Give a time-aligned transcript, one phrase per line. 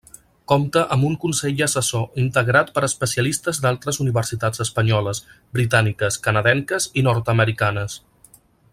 [0.51, 5.23] Compta amb un consell assessor integrat per especialistes d'altres universitats espanyoles,
[5.61, 8.01] britàniques, canadenques i nord-americanes.